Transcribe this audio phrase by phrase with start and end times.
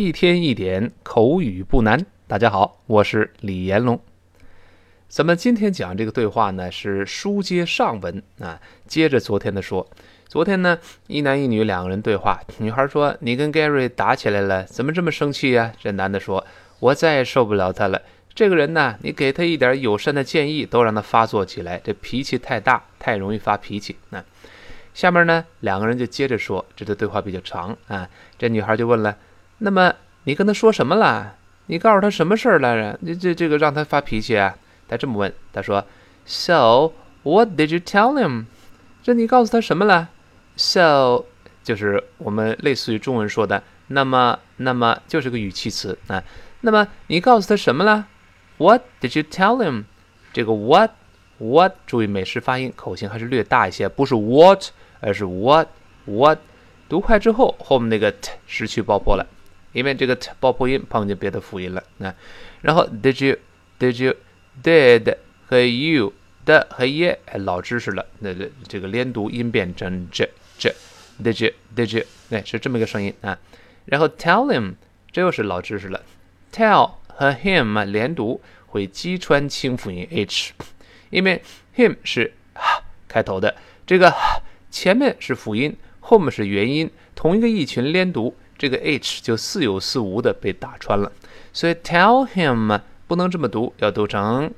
[0.00, 2.06] 一天一点口语不难。
[2.26, 4.00] 大家好，我是李延龙。
[5.08, 9.86] 咱们今天讲这个对话呢，是书接上文啊，接着昨天的说。
[10.26, 16.46] 昨天呢，一男一女两个人对话，女孩说：“你跟 Gary 打起来了，怎么这么生气呀？”这男的说
[16.80, 18.00] ：“我再也受不了他了。
[18.34, 24.24] 这个人呢，你给他一点友善的建议，都让他发作起来，这脾气太大，太容易发脾气。”那
[24.94, 28.08] 下面呢，两个人就接着说，这个对话比较长啊。
[28.38, 29.14] 这女孩就问了。
[29.60, 31.36] 那么你跟他说什么了？
[31.66, 32.98] 你告诉他什么事儿来着？
[33.02, 34.56] 你这这个让他发脾气啊？
[34.88, 35.84] 他这么问，他说
[36.24, 38.46] ：“So what did you tell him？”
[39.02, 40.08] 这你告诉他什么了
[40.56, 41.26] ？So
[41.62, 46.24] 就是我们类似于中文说的“那么”，那么就是个语气词啊。
[46.62, 48.06] 那么你告诉他什么了
[48.58, 49.84] ？What did you tell him？
[50.32, 50.90] 这个 what
[51.38, 55.68] what 注意美式发音，口型还是略大一些，不是 what，而是 what
[56.06, 56.38] what。
[56.88, 59.24] 读快之后，后面那个 t 失去爆破了。
[59.72, 62.12] 因为这个 t 爆破音碰见别的辅音了，那
[62.60, 63.36] 然后 did you
[63.78, 64.14] did you
[64.62, 66.12] did 和 you
[66.44, 70.74] 的和 ye 哎老知识了，那这这个连读音变成 j j
[71.22, 73.38] did you did you 哎是这么一个声音啊，
[73.84, 74.74] 然后 tell him
[75.12, 76.02] 这又是老知识了
[76.52, 80.52] ，tell 和 him 连读会击穿清辅音 h，
[81.10, 81.42] 因为
[81.76, 82.32] him 是
[83.06, 83.54] 开头的，
[83.86, 84.12] 这个
[84.70, 88.34] 前面是辅音，后面是元音，同一个意群连读。
[88.60, 91.10] 这个 h 就似有似无的被打穿了，
[91.50, 94.52] 所以 tell him 不能这么读，要读成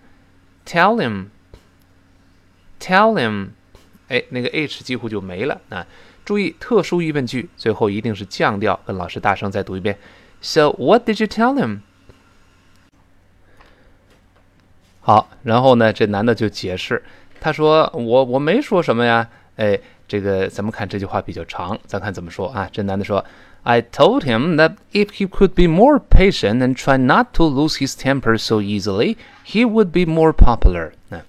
[0.67, 3.50] tell him，tell him，
[4.09, 5.86] 哎，那个 h 几乎就没了啊！
[6.25, 9.97] 注意特殊疑问句最后一定是降调，跟老师大声再读一遍。
[10.41, 11.83] So what did you tell him？
[14.98, 17.05] 好，然后呢，这男的就解释，
[17.41, 19.78] 他说我我没说什么呀，哎，
[20.09, 22.69] 这个咱们看这句话比较长，咱看怎么说啊？
[22.72, 23.25] 这男的说。
[23.65, 27.95] I told him that if he could be more patient and try not to lose his
[27.95, 30.93] temper so easily, he would be more popular.
[31.11, 31.21] 嗯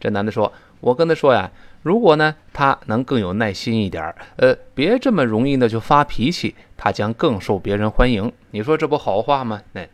[0.00, 1.50] 这男的说：“我跟他说呀，
[1.82, 8.32] 如果呢他能更有耐心一点儿，呃，别这么容易呢就发脾气，他将更受别人欢迎。
[8.50, 9.62] 你说这不好话吗？
[9.72, 9.86] 那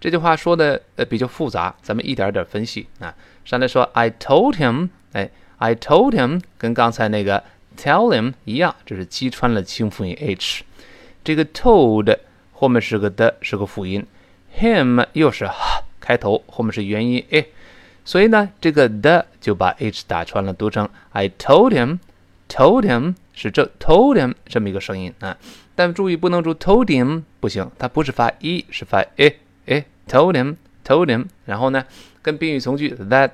[0.00, 3.14] 这句话说的呃比较复杂，咱们一点点分析啊。
[3.44, 7.44] 上来说 I told him，哎，I told him 跟刚才那个
[7.76, 10.64] tell him 一样，这是击穿了清辅音 h。
[11.24, 12.18] 这个 told
[12.52, 14.06] 后面是个的，是个辅音
[14.60, 15.50] ，him 又是
[15.98, 17.46] 开头，后面是元音 a，
[18.04, 25.36] 所以呢，这个的就把 h 打穿了，读成 I told him，told him 是这 told him 这么一个声音啊，
[25.74, 29.36] 但注意不能读 told him 不行，它不是发 e，是发 a
[29.66, 31.84] a told him，told him，然后呢，
[32.20, 33.30] 跟宾语从句 that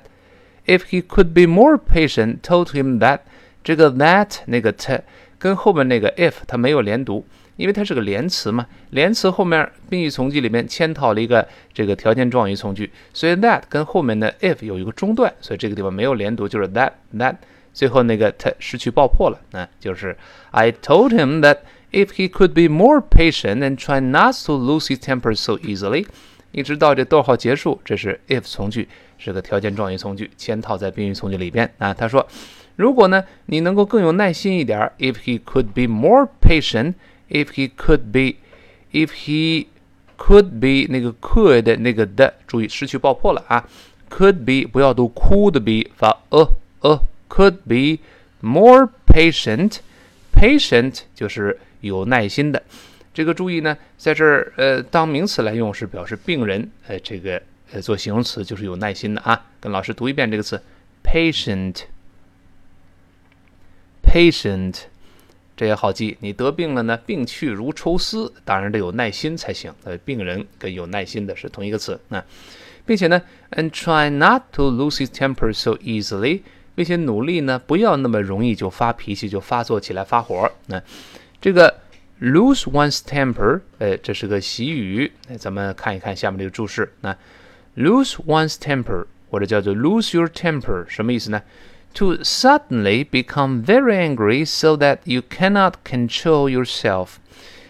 [0.65, 3.19] if he could be more patient，told him that
[3.63, 5.01] 这个 that 那个 t
[5.37, 7.25] 跟后面那个 if 它没有连读。
[7.61, 17.35] 因为它是个连词嘛，连词后面宾语从句里面嵌套了一个这个条件状语从句，所以 that 跟后面的 if 有一个中断，所以这个地方没有连读，就是 that that
[17.71, 20.17] 最后那个它失去爆破了，那就是
[20.49, 21.59] I told him that
[21.91, 26.07] if he could be more patient and try not to lose his temper so easily，
[26.51, 28.87] 一直到这逗号结束，这是 if 从句，
[29.19, 31.93] 是个条件状语从句嵌套在宾语从句里边啊。
[31.93, 32.27] 他说，
[32.75, 36.95] 如果呢你能够更有耐心一点，if he could be more patient。
[37.30, 38.36] If he could be,
[38.92, 39.66] if he
[40.16, 43.68] could be 那个 could 那个的，注意失去爆破了啊！
[44.08, 46.48] Could be 不要读 could be 发呃
[46.80, 48.00] 呃，could be
[48.40, 49.78] more patient.
[50.32, 52.62] Patient 就是有耐心的。
[53.12, 59.46] 这个注意呢，在这儿呃当名词来用是表示病人，呃这个呃做形容词就是有耐心的啊。
[59.58, 60.62] 跟老师读一遍这个词，
[61.02, 61.82] patient.
[64.04, 64.82] Patient.
[65.61, 69.71] 这也好记，你得病了呢，病去如抽丝，当然得有耐心才行。
[69.83, 72.23] 呃，病人跟有耐心的是同一个词那，
[72.83, 73.21] 并且呢
[73.51, 76.41] ，and try not to lose his temper so easily，
[76.73, 80.51] 并且努力呢，不要那么容易就发脾气，就发作起来发火。
[80.65, 80.81] 那
[81.39, 81.71] 这个
[82.19, 85.11] lose one's temper，呃，这是个习语。
[85.27, 86.91] 那咱们看一看下面这个注释。
[87.01, 87.15] 那
[87.75, 91.39] lose one's temper，或者叫做 lose your temper，什么意思呢
[91.93, 97.15] ？to suddenly become very angry so that you cannot control yourself，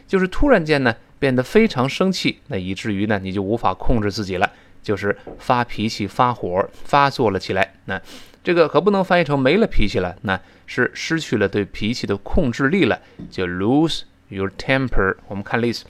[0.07, 4.51] 就是突然间呢变得非常生气，那以至于呢你就无法控制自己了，
[4.81, 7.73] 就是发脾气、发火、发作了起来。
[7.85, 8.01] 那
[8.43, 15.15] 这个可不能翻译成没了脾气了，那是失去了对脾气的控制力了，就 lose your temper。
[15.27, 15.85] 我们看例子，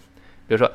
[0.48, 0.70] 比如说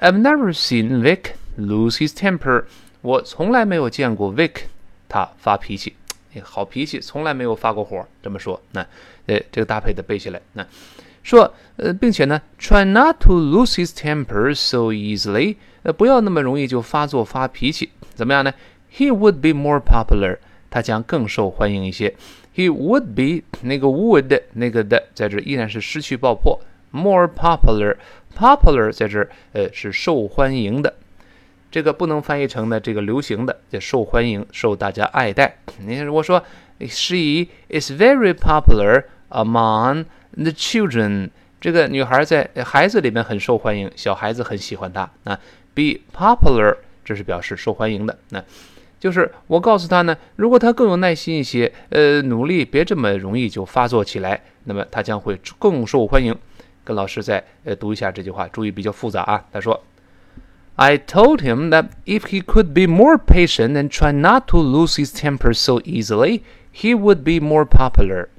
[0.00, 2.64] ，I've never seen Vic lose his temper。
[3.00, 4.62] 我从来没有见过 Vic
[5.08, 5.94] 他发脾气。
[6.42, 8.06] 好脾气，从来没有发过火。
[8.22, 8.80] 这么说，那，
[9.26, 10.40] 呃，这个搭配的背下来。
[10.54, 10.66] 那
[11.22, 17.90] 说，呃，并且呢，try not to lose his temper so easily，呃，不要那么容易就发作发脾气。
[18.14, 18.52] 怎么样呢
[18.96, 20.38] ？He would be more popular，
[20.70, 22.14] 他将更受欢迎一些。
[22.54, 26.60] He would be 那个 would 那个的在这依然是失去爆破
[26.92, 30.94] ，more popular，popular 在这呃是受欢迎的。
[31.74, 35.56] 这个不能翻译成呢这个流行的，叫受欢迎，受大家爱戴。
[35.80, 36.40] 你如果说
[36.78, 40.04] She is very popular among
[40.36, 41.30] the children，
[41.60, 45.10] 这个女孩在孩子里面很受欢迎，小孩子很喜欢她。
[45.24, 45.40] 啊
[45.74, 48.16] ，be popular 这是表示受欢迎的。
[48.28, 48.40] 那
[49.00, 56.32] 就是我告诉她呢，如果她更有耐心一些，呃，努力别这么容易就发作起来，那么她将会更受欢迎。
[56.84, 59.44] 跟老师再呃读一下这句话，注意比较复杂啊。
[59.52, 59.82] 他说。
[60.75, 65.11] I told him that if he could be more patient and try not to lose his
[65.11, 66.41] temper so easily,
[66.71, 68.29] he would be more popular.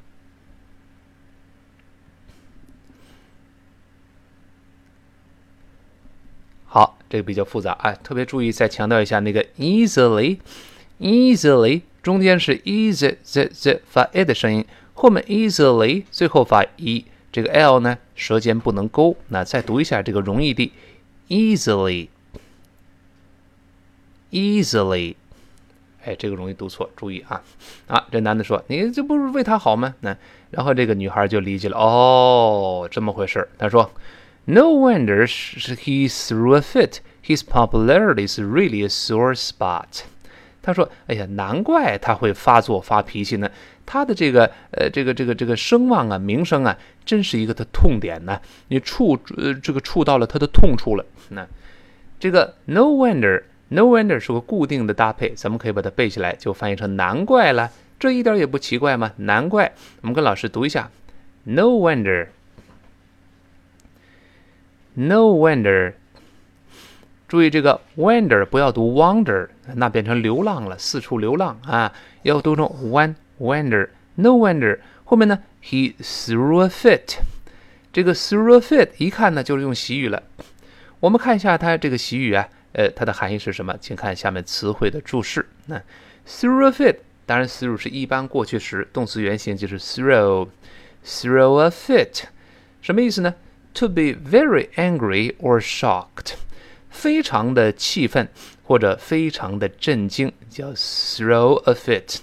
[6.64, 14.64] 好，这个比较复杂啊，特别注意再强调一下那个 easily，easily 中间是 easy 这这发 e 的声音，
[14.94, 19.14] 后面 easily 最后发 e，这个 l 呢舌尖不能勾。
[19.28, 20.72] 那再读一下这个容易地
[21.28, 22.08] easily。
[24.35, 25.15] easily，
[26.03, 27.41] 哎，这个容易读错，注意啊！
[27.87, 30.15] 啊，这男的说：“你这不是为他好吗？”那
[30.51, 33.89] 然后这个女孩就理解了，哦，这么回事他说
[34.43, 36.97] ：“No wonder he threw a fit.
[37.23, 40.03] His popularity is really a sore spot.”
[40.61, 43.49] 他说：“哎呀，难怪他会发作发脾气呢。
[43.85, 48.41] 他的这个呃，这个这个这个声望啊，名声啊，真是一个的痛点呢。
[48.67, 51.05] 你触呃，这个触到了他的痛处了。
[51.29, 51.47] 那
[52.19, 57.71] 这个 no wonder。” No wonder 是个固定的搭配，咱们可以把它背起来，就翻译成难怪了。
[57.97, 59.13] 这一点也不奇怪吗？
[59.17, 59.73] 难怪。
[60.01, 60.91] 我们跟老师读一下
[61.45, 62.29] ：No wonder，No
[65.33, 65.93] wonder。
[67.27, 71.91] 注意这个 wonder 不要读 wonder，那变成流浪了，四处流浪啊，
[72.21, 73.89] 要读成 one wonder。
[74.13, 77.17] No wonder 后面呢，He threw a fit。
[77.91, 80.21] 这个 threw a fit 一看呢就是用习语了。
[80.99, 82.47] 我们看一下它这个习语啊。
[82.77, 83.73] 呃，它的含义是什么？
[83.79, 85.47] 请看下面词汇的注释。
[85.67, 85.81] 那
[86.27, 92.23] throw a fit，当然 throw 是一般过去时，动词原形就是 throw，throw a fit，
[92.81, 93.33] 什么意思呢
[93.75, 96.33] ？To be very angry or shocked，
[96.89, 98.27] 非常的气愤
[98.63, 102.19] 或者非常的震惊，叫 throw a fit。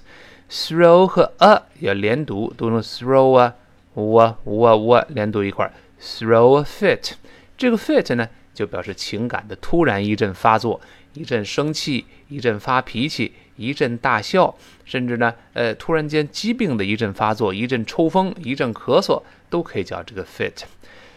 [0.51, 3.55] throw 和 a 要连读，读成 throw 啊
[3.95, 7.13] ，w w w 连读一块，throw a fit。
[7.57, 8.29] 这个 fit 呢？
[8.55, 10.81] 就表示情感的突然一阵发作，
[11.15, 14.55] 一阵生气，一阵发脾气，一阵大笑，
[14.85, 20.63] 甚至呢，呃，突然间疾病的一阵发作，一阵抽风，一阵咳嗽，都可以叫这个 fit。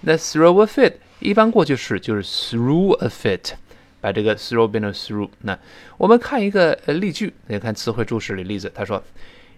[0.01, 3.53] 那 throw a fit 一般过去式就是 through a fit，
[4.01, 5.29] 把这个 throw 变成 through。
[5.41, 5.57] 那
[5.97, 9.03] 我们看一个呃例句，你看词汇注释里例子，他说。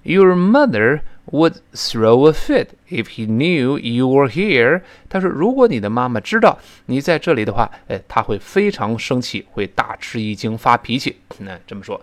[0.07, 1.01] Your mother
[1.31, 4.81] would throw a fit if he knew you were here。
[5.09, 11.17] 他说，如果你的妈妈知道你在这里的话，哎，她会非常生气，会大吃一惊，发脾气。
[11.39, 12.01] 那这么说，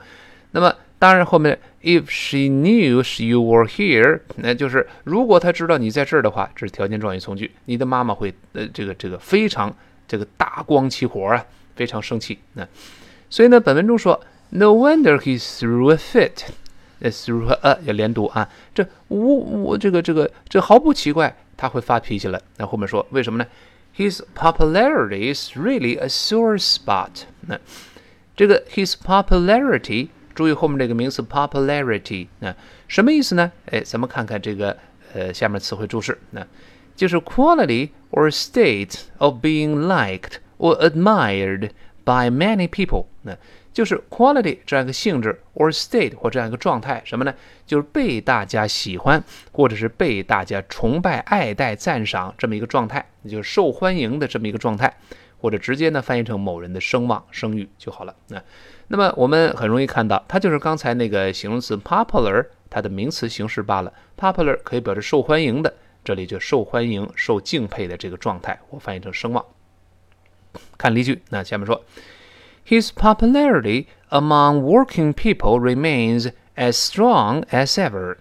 [0.50, 9.74] 那么当然后面 if she knew you were here，那就是如果她知道你在这儿的话，这是条件状语从句，你的妈妈会呃这个这个非常
[10.06, 11.42] 这个大光起火啊，
[11.74, 12.38] 非常生气。
[12.52, 12.68] 那
[13.30, 14.20] 所以呢，本文中说
[14.50, 16.52] ，No wonder he threw a fit。
[17.03, 22.41] through 和 a 要连读啊，这无我这个这个这毫不奇怪，他会发脾气了。
[22.57, 23.47] 那后面说为什么呢？
[23.95, 27.23] His popularity is really a sore spot。
[27.41, 27.59] 那
[28.35, 32.55] 这个 his popularity，注意后面这个名词 popularity，那
[32.87, 33.51] 什么意思呢？
[33.65, 34.77] 哎，咱们看看这个
[35.13, 36.45] 呃下面词汇注释，那
[36.95, 41.71] 就是 quality or state of being liked or admired
[42.05, 43.05] by many people。
[43.23, 43.37] 那
[43.74, 47.34] 就是 quality 这样一个性质，or state 或这样一个状态，什么呢？
[47.66, 54.96] 就是被大家喜欢，或者是被大家崇拜、爱戴、赞赏这么一个状态，也就是受欢迎的这么一个状态，
[55.40, 58.14] 或者直接呢翻译成某人的声望、声誉就好了。
[58.28, 58.40] 那
[58.86, 63.92] 那么我们很容易看到，它就是刚才那个形容词 popular 它的名词形式罢了。
[64.16, 69.44] popular 可以表示受欢迎的，这里就受欢迎、受敬佩的这个状态，我翻译成声望。
[70.78, 71.82] 看例句，那下面说。
[72.66, 78.16] His popularity among working people remains as strong as ever。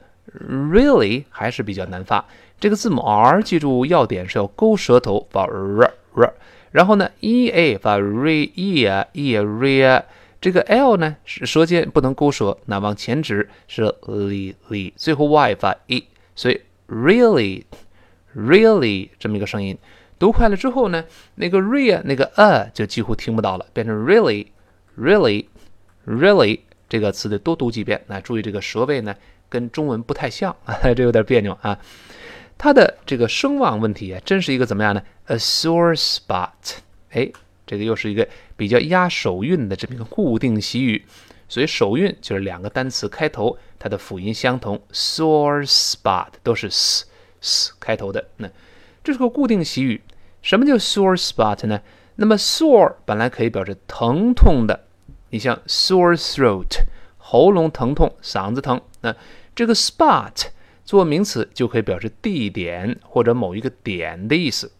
[0.50, 2.26] really 还是比较难发，
[2.60, 6.34] 这个字母 r 记住要点是要勾舌头发 r r，
[6.72, 10.04] 然后呢 e a 发 re e a e a re，
[10.42, 16.04] 这个 l 呢是舌尖不能勾舌，那往前指是 li li，最后 y 发 e，
[16.36, 16.62] 所以。
[16.92, 17.66] Really,
[18.36, 19.78] really，这么一个声音，
[20.18, 21.06] 读快了之后呢，
[21.36, 24.48] 那个 rea 那个 a 就几乎听不到了，变成 really,
[25.00, 25.46] really,
[26.08, 28.02] really 这个词得多读几遍。
[28.08, 29.16] 那注意这个舌位呢，
[29.50, 31.77] 跟中文不太像啊， 这有点别扭啊。
[32.58, 36.77] 它的这个声望问题啊，真是一个怎么样呢？A sore spot。
[37.12, 37.32] 哎，
[37.65, 41.06] 这个又是一个比较压手韵的这么一个固定习语。
[41.48, 47.06] 所以首韵就是两个单词开头，它的辅音相同，sore spot 都是 s
[47.41, 48.27] s 开头的。
[48.38, 48.48] 那
[49.03, 50.01] 这是个固定习语。
[50.41, 51.82] 什么叫 sore spot 呢？
[52.18, 54.86] 那么 sore 本来可以表示疼痛的，
[55.29, 56.82] 你像 sore throat
[57.18, 58.79] 喉咙疼痛、嗓子疼。
[59.01, 59.15] 那
[59.60, 60.46] 这个 spot
[60.86, 64.72] 做名词就可以表示地点或者某一个点的意思。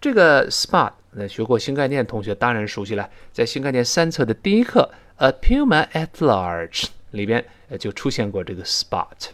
[0.00, 4.88] 这个 spot 那学过新概念同学当然熟悉了，在新概念三册的第一课。
[5.16, 7.44] A puma at large 里边
[7.80, 9.30] 就出现过这个 spot。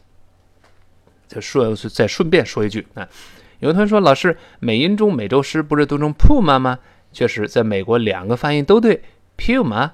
[1.28, 3.06] 再顺再顺便说一句啊，
[3.58, 6.78] 有同学说老师美音中美洲狮不是读成 puma 吗？
[7.12, 9.02] 确实，在美国两个发音都对
[9.36, 9.90] ，puma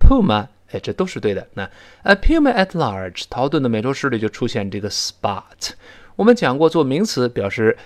[0.00, 1.46] puma，哎，这都是对的。
[1.54, 1.70] 那
[2.02, 5.70] a puma at large，陶顿的美洲狮里就出现这个 spot。
[6.16, 7.76] 我们讲过，做名词表示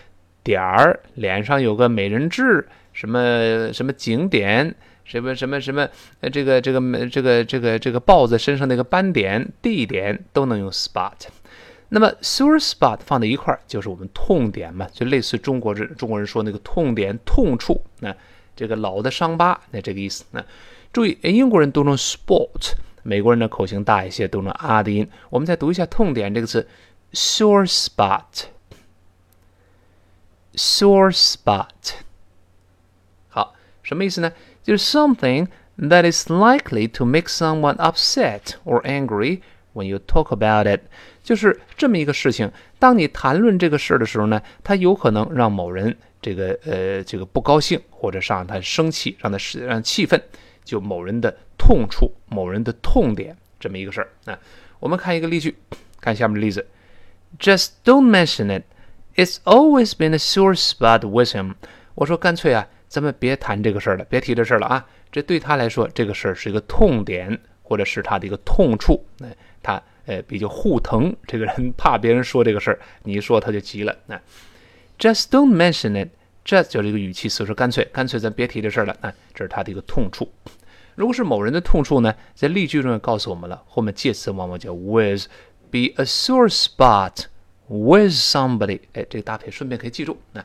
[0.42, 4.74] 点儿，脸上有个美人痣，什么什么景点。
[5.04, 5.88] 什么什么什么？
[6.20, 11.14] 呃，这个这个这个这个这个豹子身上那个斑点、地点都能用 spot。
[11.88, 17.82] 那么 sore spot 放在一块儿就是我们痛点嘛，就类似中国人中国人说那个痛点、痛处。
[18.00, 18.14] 那
[18.54, 20.26] 这个老的伤疤，那这个意思。
[20.30, 20.44] 那
[20.92, 25.08] 注意，英国人读成 sport，美国人的口型大一些，读成啊的音。
[25.30, 26.66] 我们再读一下痛点这个词
[27.12, 27.66] ，sore
[30.54, 31.68] spot，sore spot。
[33.28, 34.32] 好，什么意思呢？
[34.62, 35.46] 就是 something
[35.78, 39.40] that is likely to make someone upset or angry
[39.74, 40.80] when you talk about it，
[41.22, 42.50] 就是这么一个事情。
[42.78, 50.20] 当你谈论这个事儿的时候呢，它有可能让某人这个呃这个不高兴，或者让他生气，让他让气愤，
[50.68, 54.08] 就某人的痛处，某人的痛点这么一个事儿。
[54.24, 54.38] 那
[54.78, 55.56] 我们看一个例句，
[56.00, 56.66] 看下面的例子
[57.38, 58.64] ：Just don't mention it.
[59.16, 61.54] It's always been a sore spot with him。
[61.94, 62.68] 我说干脆啊。
[62.88, 64.86] 咱们别谈这个事儿了，别提这事儿了啊！
[65.12, 69.04] 这对他来说，这个事儿是一个痛点，或者是他的一个痛处。
[69.18, 69.26] 那
[69.62, 73.94] 他呃比较护疼，这个人怕别人说这个事儿，你一说他就急了。
[74.06, 74.18] 那
[74.98, 76.08] just don't mention it，
[76.42, 78.96] 这就是一个语气词，说干脆干脆咱别提这事儿了。
[79.02, 80.26] 那这是他的一个痛处。
[80.98, 87.26] 如果是某人的痛处呢，在例句中也告诉我们了，后面介词往往叫 with，be a sore spot
[87.68, 88.80] with somebody。
[88.94, 90.18] 哎，这个搭配顺便可以记住。
[90.32, 90.44] 那。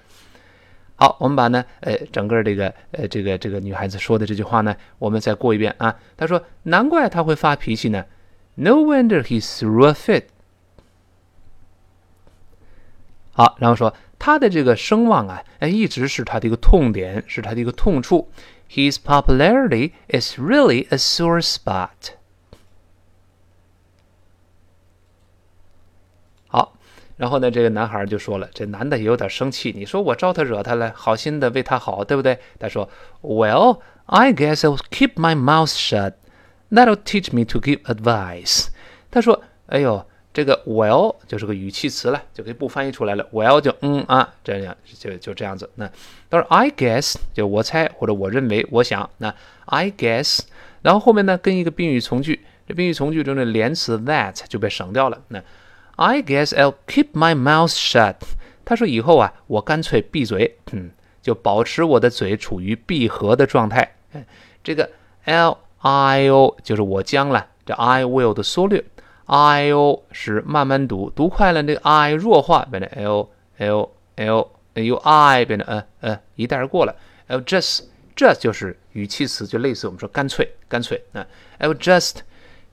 [0.95, 5.99] 好，我们把呢，呃，整个这个，呃，这个这个女孩子说的这句话呢，我们再过一遍啊。
[6.15, 8.05] 她说：“难怪他会发脾气呢。”
[8.53, 10.25] No wonder he threw a fit。
[13.31, 18.29] 好，然后说他的这个声望啊，哎，一直是他的一个痛点，是他的一个痛处。
[18.72, 22.12] His popularity is really a sore spot。
[27.18, 29.72] 然后呢，这个男孩就说了，这男的也有点生气。
[29.76, 32.38] 你说我招他惹他了，好心的为他好，对不对？
[32.60, 32.88] 他说，
[33.22, 36.14] Well, I guess I'll keep my mouth shut.
[36.70, 38.68] That'll teach me to give advice.
[39.10, 43.23] 他说，哎呦， 这个 well 就是个语气词了，就可以不翻译出来了。
[43.31, 45.69] well 就嗯啊，这样就就这样子。
[45.75, 45.87] 那
[46.27, 49.07] 到时 I guess 就我猜或者我认为我想。
[49.19, 49.33] 那
[49.65, 50.39] I guess，
[50.81, 55.21] 然后后面呢跟一个宾语从句，这宾语从句中的连词 that 就被省掉了。
[55.27, 55.43] 那
[55.97, 58.15] I guess I'll keep my mouth shut。
[58.65, 60.89] 他说以后啊，我干脆闭嘴，嗯，
[61.21, 63.95] 就保持我的嘴处于闭合的状态。
[64.63, 64.89] 这个
[65.25, 68.83] L I O 就是我将了，这 I will 的缩略
[69.25, 74.49] ，I O 是慢慢读，读快了那个 I 弱化，变成 L L L
[74.83, 76.95] 由 I 变成呃呃一带而过了。
[77.27, 77.83] I'll just
[78.15, 81.25] just 就是语气词，就类似我们说干脆干脆啊。
[81.59, 82.17] I'll just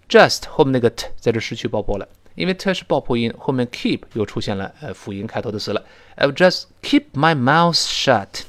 [0.09, 5.85] just 后面那个 t 在这失去爆破了，因为 t 是爆破音，后面 keep 又出现了呃辅音开头的词了。
[6.17, 8.43] I'll just keep my mouth shut。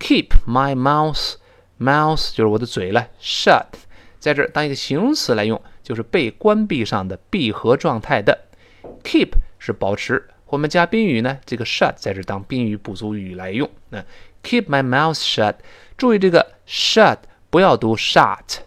[0.00, 1.36] Keep my mouth
[1.78, 3.66] mouth 就是我的嘴了，shut
[4.18, 8.46] 在这当一个形容词来用，就是被关闭上的闭合状态的。
[9.04, 13.70] Keep 是保持，我们加宾语呢，这个 shut 在这当宾语补足语来用。
[13.90, 14.04] 那
[14.42, 15.54] Keep my mouth shut，
[15.96, 17.18] 注意这个 shut
[17.50, 18.58] 不要读 shut，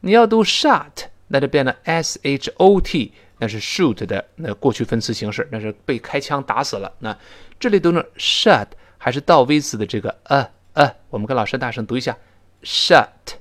[0.00, 6.92] 你要读 shut，那就变成 s h o t，那是 shoot 的那过去分词形式，那是被开枪打死了。
[6.98, 7.16] 那
[7.58, 8.66] 这里读成 shut
[8.98, 10.46] 还是倒 v 字的这个呃。
[10.74, 12.16] 呃，我们跟老师大声读一下
[12.62, 13.32] ，shut，shut，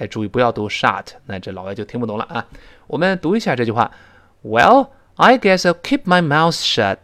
[0.00, 2.46] 哎，注意不要读 shut，那这老外就听不懂了啊。
[2.86, 3.92] 我们读一下这句话
[4.42, 6.96] ，Well, I guess I'll keep my mouth shut。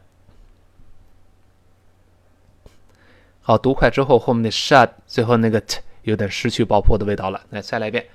[3.42, 7.44] 好，读快之后，后面的 shut，最后那个 t 有点失去爆破的味道了。
[7.50, 8.06] 来，再来一遍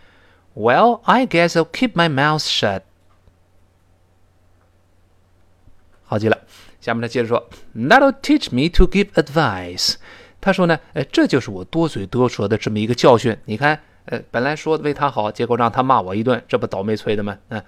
[0.56, 2.82] ，Well, I guess I'll keep my mouth shut。
[6.04, 6.40] 好极了。
[6.82, 9.98] 下面他接着说，That'll teach me to give advice。
[10.42, 13.38] 他说呢，哎，这就是我多嘴多舌的这么一个教训。
[13.46, 17.38] 你看，呃，本来说为他好，结果让他骂我一顿，这不倒霉催的吗？
[17.50, 17.62] 嗯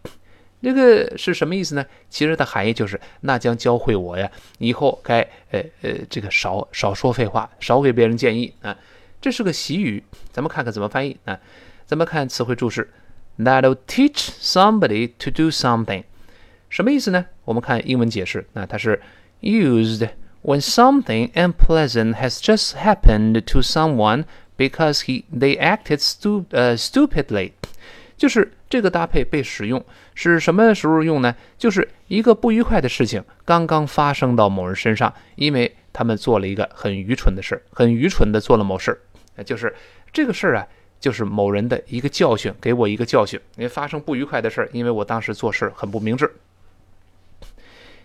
[0.67, 1.87] 这个是什么意思呢？
[2.11, 5.21] 其实的含义就是那将教会我呀，以后该
[5.53, 8.77] 呃呃这个少少说废话，少给别人建议啊。
[9.21, 10.03] 这是个习语，
[10.33, 11.39] 咱们看看怎么翻译啊？
[11.87, 12.93] 咱们看词汇注释
[13.39, 16.03] ：That'll teach somebody to do something，
[16.69, 17.27] 什么意思呢？
[17.45, 19.01] 我们看英文解释，那它是
[19.43, 20.09] used。
[20.43, 24.25] when something unpleasant has just happened to someone
[24.57, 27.53] because he they acted stu 呃 stupidly，
[28.17, 31.35] 就是这个搭配被使用是什么时候用呢？
[31.59, 38.99] 就是一个不愉快的事情刚刚发生到某人身上，因为他们做了一个很愚蠢的事，很愚蠢的做了某事，
[39.45, 39.75] 就是
[40.13, 40.67] 这个事儿啊，
[40.99, 43.39] 就是某人的一个教训，给我一个教训。
[43.57, 46.31] 因为发生不愉快的事儿，因为我当时做事很不明智。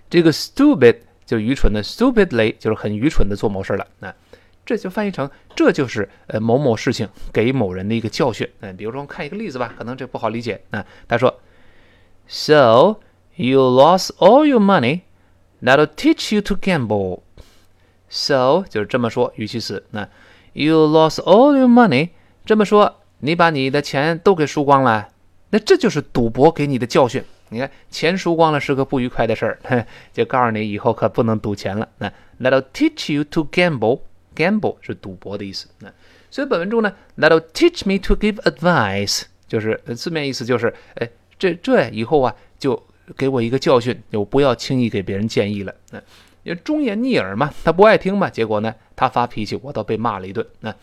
[0.09, 0.97] 这个 stupid。
[1.23, 4.13] 就愚蠢的 stupidly 就是很愚蠢的做某事了，那
[4.71, 8.49] 这就翻译成这就是呃某某事情给某人的一个教训。
[8.61, 10.61] 嗯，比如说看一个例子吧，可能这不好理解。
[10.69, 11.41] 那他说
[12.25, 13.01] ，So
[13.35, 15.01] you lost all your money,
[15.61, 17.19] that'll teach you to gamble.
[18.07, 19.83] So 就是这么说，语气词。
[19.89, 20.07] 那
[20.53, 22.11] you lost all your money
[22.45, 25.09] 这么说，你把你的钱都给输光了，
[25.49, 27.21] 那这就是赌博给你的教训。
[27.49, 31.89] 你看，钱输光了是个不愉快的事儿， 就告诉你以后可不能赌钱了。
[31.97, 33.99] 那 That'll teach you to gamble.
[34.35, 35.67] Gamble 是赌博的意思。
[35.79, 35.91] 那
[36.29, 42.81] 所以本文中呢，That'll teach me to give advice，就是字面意思就是，哎，这这以后啊，就
[43.17, 45.75] 给我一个教训，就不要轻易给别人建议了。
[46.43, 50.45] 那忠言逆耳嘛，他不爱听嘛，结果呢，他发脾气，我倒被骂了一顿。
[50.61, 50.75] 那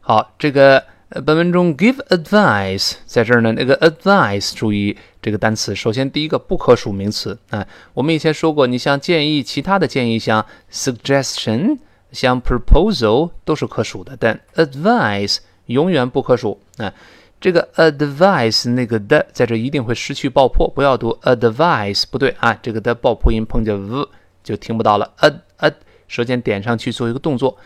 [0.00, 0.84] 好，这个。
[1.20, 5.72] 本文中 give advice 在这儿呢，那个 advice 注意这个单词。
[5.72, 11.78] 首先，第一个不可数名词啊，我们以前说过，你像建议，其他的建议像 suggestion，
[12.10, 16.92] 像 proposal 都是可数的，但 advice 永远不可数啊。
[17.40, 24.08] 这个 advice 那个的在这一定会失去爆破，不要读 advice，不对啊，这个的爆破音碰见 v
[24.42, 25.12] 就听不到了。
[25.20, 25.74] ad ad
[26.08, 27.56] 舌尖点上去做一个动作。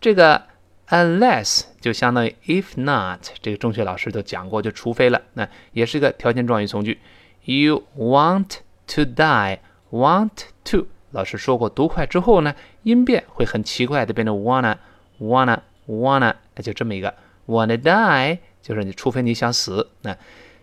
[0.00, 0.40] 这个
[0.88, 5.20] unless 就相当于 if not，这个中学老师都讲过，就除非了。
[5.34, 7.00] 那也是一个条件状语从句。
[7.42, 8.58] You want
[8.94, 10.30] to die，want
[10.70, 10.86] to。
[11.16, 14.76] 老师说过，读快之后呢，音变会很奇怪的变成 wanna
[15.18, 17.14] wanna wanna，那就这么一个
[17.46, 19.88] wanna die，就是你除非你想死。
[20.02, 20.14] 那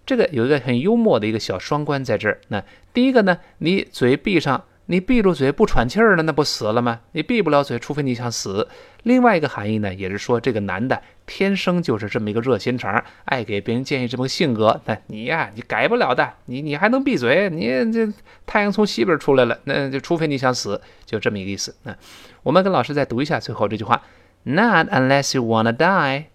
[0.05, 2.39] 这个有一个很幽默的一个小双关在这儿。
[2.49, 2.63] 那
[2.93, 4.63] 第一个呢，你嘴闭上。
[4.87, 6.99] 你闭住嘴不喘气儿了，那不死了吗？
[7.13, 8.67] 你闭不了嘴，除非你想死。
[9.03, 14.81] 另外一个含义呢，也是说这个男的天生就是这么一个热心肠，爱给别人建议这么个性格。
[14.85, 16.33] 那你呀，你改不了的。
[16.47, 17.49] 你你还能闭嘴？
[17.49, 18.11] 你这
[18.45, 21.73] 太阳从西边出来了，那就除非你想死，就这么一个意思。
[21.83, 21.95] 那
[22.43, 24.03] 我们跟老师再读一下最后这句话
[24.43, 26.25] ：Not unless you wanna die。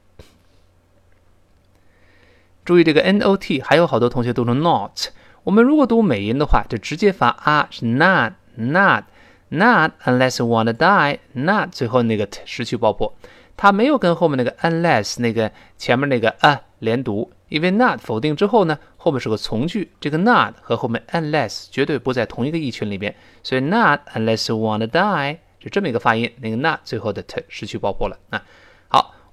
[2.65, 5.09] 注意这个 not，还有好多同学读成 not。
[5.49, 9.05] 我们如果读美音的话，就直接发啊，是 not not
[9.49, 13.15] not unless you wanna die not 最后那个 t 失去爆破，
[13.57, 26.81] 它没有跟后面那个 unless 那个前面那个啊连读，因为 not 否定之后呢，后面是个从句，这个 not 和后面 unless 绝对不在同一个意群里边，所以 not unless you wanna die 是这么一个发音，那个 not
[26.85, 28.43] 最后的 t 失去爆破了啊。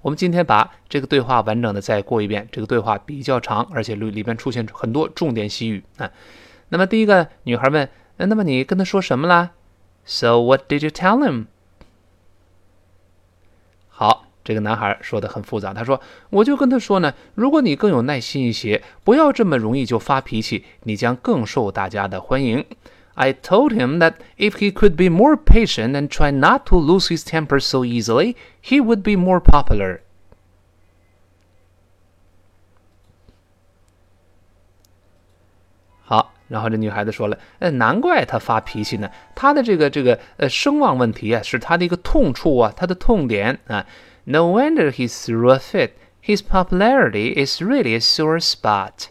[0.06, 2.48] 我们今天把这个对话完整的再过一遍。
[2.52, 6.08] 这个对话比较长，而且里里边出现很多重点习语啊。
[6.68, 7.88] 那么第一个女孩问
[8.18, 9.50] ：“那么你跟他说什么啦
[10.04, 11.46] ？”So what did you tell him？
[13.88, 15.74] 好，这个男孩说的很复杂。
[15.74, 22.64] 他说：“我就跟他说呢，如果你更有耐心一些，不要这么容易就发脾气，你将更受大家的欢迎。”
[23.15, 27.09] I told him that if he could be more patient and try not to lose
[27.09, 29.99] his temper so easily, he would be more popular.
[36.03, 43.85] 好，然后这女孩子说了，呃，难怪他发脾气呢，他的这个这个呃声望问题啊，是他的一个痛处啊，他的痛点啊。
[44.23, 45.91] No wonder he threw a fit.
[46.21, 49.09] His popularity is really a sore spot.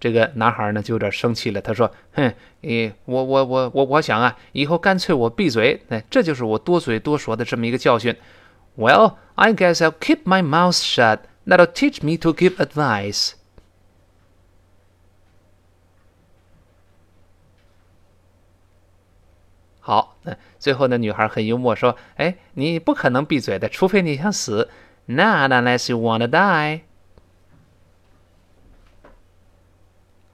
[0.00, 1.60] 这个男孩呢就有点生气了。
[1.60, 2.32] 他说：“哼，
[2.62, 5.82] 诶，我我我我我想啊，以后干脆我闭嘴。
[5.88, 8.16] 哎，这就是我多嘴多说的这么一个教训。
[8.76, 11.20] Well, I guess I'll keep my mouth shut.
[11.46, 13.32] That'll teach me to give advice.”
[19.80, 24.68] 好，那最后呢，女孩很幽默说：“哎，你不可能闭嘴的，除非你想死。
[25.06, 26.82] Not unless you wanna die.”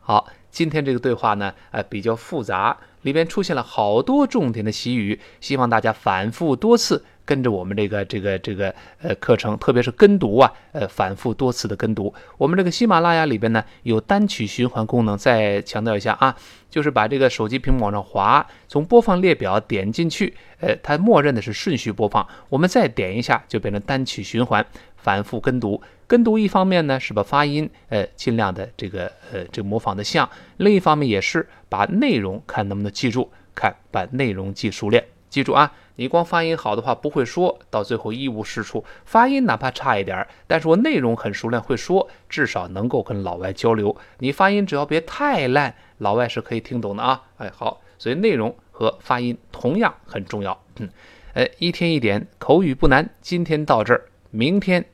[0.01, 12.15] 好，今天这个对话呢，呃，比较复杂，里边出现了好多重点的习语，希望大家反复多次跟着我们这个这个这个呃课程，特别是跟读啊，呃，反复多次的跟读。
[12.39, 16.37] 我们这个喜马拉雅里边呢有单曲循环功能，再强调一下啊，
[16.71, 24.65] 就是把这个手机屏幕往上滑，从播放列表点进去，呃，它默认的是顺序播放，我们再点一下就变成单曲循环。
[24.97, 30.27] 反复跟读，跟读一方面呢是把发音，呃，尽量的这个，呃，这个模仿的像；
[30.59, 35.05] 另一方面也是把内容看能不能记住，看把内容记熟练。
[35.31, 38.85] 记住啊，你光发音好的话不会说到最后一无是处。
[39.05, 43.97] 发音哪怕差一点，但是我内容很熟练会说，至少能够跟老外交流。
[44.19, 47.21] 你发音只要别太烂，老外是可以听懂的啊。
[47.39, 50.63] 哎，好，所以内容和发音同样很重要。
[50.79, 50.89] 嗯，
[51.33, 54.85] 呃，一天一点口语不难，今天到这儿，明天。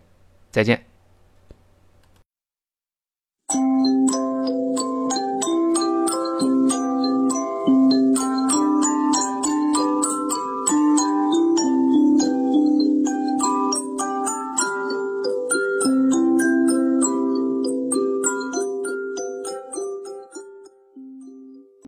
[0.50, 0.89] 再见。